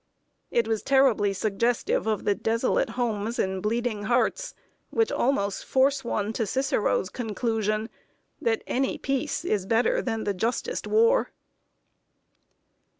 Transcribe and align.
It 0.49 0.67
was 0.67 0.81
terribly 0.81 1.31
suggestive 1.31 2.07
of 2.07 2.25
the 2.25 2.33
desolate 2.33 2.89
homes 2.97 3.37
and 3.37 3.61
bleeding 3.61 4.05
hearts 4.05 4.55
which 4.89 5.11
almost 5.11 5.63
force 5.63 6.03
one 6.03 6.33
to 6.33 6.47
Cicero's 6.47 7.07
conclusion, 7.11 7.87
that 8.41 8.63
any 8.65 8.97
peace 8.97 9.45
is 9.45 9.67
better 9.67 10.01
than 10.01 10.23
the 10.23 10.33
justest 10.33 10.87
war. 10.87 11.29